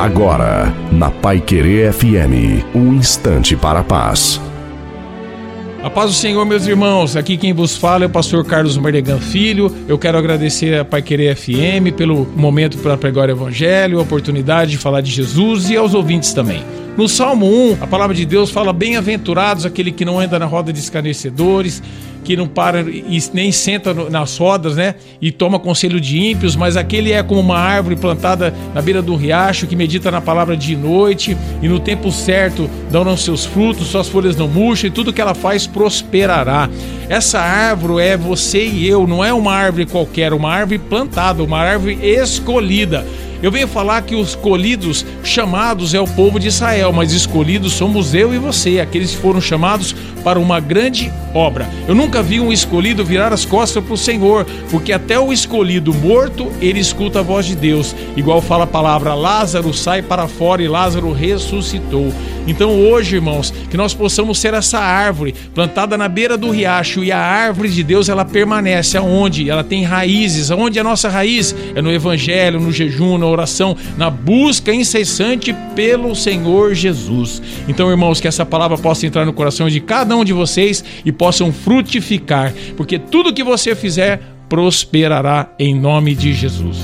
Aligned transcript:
Agora, 0.00 0.74
na 0.90 1.10
Pai 1.10 1.42
Querer 1.42 1.92
FM, 1.92 2.64
um 2.74 2.94
instante 2.94 3.54
para 3.54 3.80
a 3.80 3.84
paz. 3.84 4.40
A 5.82 5.90
paz 5.90 6.12
do 6.12 6.16
Senhor, 6.16 6.42
meus 6.46 6.66
irmãos. 6.66 7.16
Aqui 7.16 7.36
quem 7.36 7.52
vos 7.52 7.76
fala 7.76 8.04
é 8.04 8.06
o 8.06 8.10
pastor 8.10 8.42
Carlos 8.46 8.78
Mardegan 8.78 9.18
Filho. 9.18 9.70
Eu 9.86 9.98
quero 9.98 10.16
agradecer 10.16 10.74
a 10.74 10.86
Pai 10.86 11.02
Querer 11.02 11.36
FM 11.36 11.94
pelo 11.94 12.26
momento 12.34 12.78
para 12.78 12.96
pregar 12.96 13.28
o 13.28 13.32
evangelho, 13.32 13.98
a 13.98 14.02
oportunidade 14.02 14.70
de 14.70 14.78
falar 14.78 15.02
de 15.02 15.10
Jesus 15.10 15.68
e 15.68 15.76
aos 15.76 15.92
ouvintes 15.92 16.32
também. 16.32 16.64
No 16.96 17.06
Salmo 17.06 17.46
1, 17.72 17.78
a 17.82 17.86
palavra 17.86 18.16
de 18.16 18.24
Deus 18.24 18.50
fala: 18.50 18.72
Bem-aventurados 18.72 19.66
aquele 19.66 19.92
que 19.92 20.06
não 20.06 20.18
anda 20.18 20.38
na 20.38 20.46
roda 20.46 20.72
de 20.72 20.78
escarnecedores, 20.78 21.82
que 22.24 22.36
não 22.36 22.46
para 22.46 22.82
e 22.82 23.22
nem 23.32 23.52
senta 23.52 23.92
nas 23.94 24.36
rodas, 24.36 24.76
né? 24.76 24.94
E 25.20 25.30
toma 25.30 25.58
conselho 25.58 26.00
de 26.00 26.18
ímpios, 26.18 26.56
mas 26.56 26.76
aquele 26.76 27.12
é 27.12 27.22
como 27.22 27.40
uma 27.40 27.58
árvore 27.58 27.96
plantada 27.96 28.54
na 28.74 28.82
beira 28.82 29.02
do 29.02 29.16
riacho, 29.16 29.66
que 29.66 29.76
medita 29.76 30.10
na 30.10 30.20
palavra 30.20 30.56
de 30.56 30.76
noite 30.76 31.36
e 31.62 31.68
no 31.68 31.78
tempo 31.78 32.10
certo 32.10 32.68
dão 32.90 33.10
seus 33.16 33.44
frutos, 33.44 33.88
suas 33.88 34.08
folhas 34.08 34.36
não 34.36 34.48
murcham 34.48 34.88
e 34.88 34.90
tudo 34.90 35.12
que 35.12 35.20
ela 35.20 35.34
faz 35.34 35.66
prosperará. 35.66 36.68
Essa 37.08 37.40
árvore 37.40 38.02
é 38.02 38.16
você 38.16 38.64
e 38.64 38.86
eu, 38.86 39.06
não 39.06 39.24
é 39.24 39.32
uma 39.32 39.52
árvore 39.52 39.86
qualquer, 39.86 40.32
uma 40.32 40.50
árvore 40.50 40.78
plantada, 40.78 41.42
uma 41.42 41.58
árvore 41.58 41.98
escolhida. 42.02 43.04
Eu 43.42 43.50
venho 43.50 43.66
falar 43.66 44.02
que 44.02 44.14
os 44.14 44.30
escolhidos 44.30 45.04
chamados 45.24 45.94
é 45.94 46.00
o 46.00 46.06
povo 46.06 46.38
de 46.38 46.48
Israel, 46.48 46.92
mas 46.92 47.12
escolhidos 47.12 47.72
somos 47.72 48.12
eu 48.14 48.34
e 48.34 48.38
você, 48.38 48.80
aqueles 48.80 49.12
que 49.12 49.16
foram 49.16 49.40
chamados 49.40 49.94
para 50.22 50.38
uma 50.38 50.60
grande 50.60 51.10
obra. 51.34 51.68
Eu 51.86 51.94
nunca 51.94 52.22
vi 52.22 52.40
um 52.40 52.52
escolhido 52.52 53.04
virar 53.04 53.32
as 53.32 53.44
costas 53.44 53.82
para 53.82 53.94
o 53.94 53.98
Senhor, 53.98 54.46
porque 54.70 54.92
até 54.92 55.18
o 55.18 55.32
escolhido 55.32 55.92
morto, 55.94 56.50
ele 56.60 56.80
escuta 56.80 57.20
a 57.20 57.22
voz 57.22 57.46
de 57.46 57.56
Deus. 57.56 57.94
Igual 58.16 58.40
fala 58.40 58.64
a 58.64 58.66
palavra: 58.66 59.14
Lázaro 59.14 59.72
sai 59.72 60.02
para 60.02 60.28
fora 60.28 60.62
e 60.62 60.68
Lázaro 60.68 61.12
ressuscitou. 61.12 62.12
Então 62.46 62.80
hoje, 62.80 63.16
irmãos, 63.16 63.52
que 63.70 63.76
nós 63.76 63.94
possamos 63.94 64.38
ser 64.38 64.54
essa 64.54 64.78
árvore 64.78 65.34
plantada 65.54 65.96
na 65.96 66.08
beira 66.08 66.36
do 66.36 66.50
riacho 66.50 67.04
e 67.04 67.12
a 67.12 67.18
árvore 67.18 67.68
de 67.68 67.82
Deus 67.82 68.08
ela 68.08 68.24
permanece 68.24 68.96
aonde? 68.96 69.48
Ela 69.48 69.62
tem 69.62 69.84
raízes. 69.84 70.50
Aonde 70.50 70.78
é 70.78 70.80
a 70.80 70.84
nossa 70.84 71.08
raiz? 71.08 71.54
É 71.74 71.82
no 71.82 71.92
evangelho, 71.92 72.58
no 72.58 72.72
jejum, 72.72 73.18
na 73.18 73.26
oração, 73.26 73.76
na 73.96 74.10
busca 74.10 74.72
incessante 74.72 75.54
pelo 75.74 76.14
Senhor 76.14 76.74
Jesus. 76.74 77.40
Então, 77.68 77.90
irmãos, 77.90 78.20
que 78.20 78.28
essa 78.28 78.44
palavra 78.44 78.76
possa 78.76 79.06
entrar 79.06 79.24
no 79.24 79.32
coração 79.32 79.68
de 79.68 79.80
cada 79.80 80.16
um 80.16 80.24
de 80.24 80.32
vocês 80.32 80.82
e 81.04 81.12
possam 81.20 81.52
frutificar, 81.52 82.50
porque 82.78 82.98
tudo 82.98 83.34
que 83.34 83.44
você 83.44 83.76
fizer 83.76 84.22
prosperará 84.48 85.54
em 85.58 85.78
nome 85.78 86.14
de 86.14 86.32
Jesus. 86.32 86.78